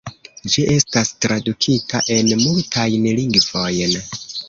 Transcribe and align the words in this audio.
Ĝi 0.53 0.63
estas 0.75 1.11
tradukita 1.27 2.03
en 2.17 2.35
multajn 2.47 3.09
lingvojn. 3.23 3.99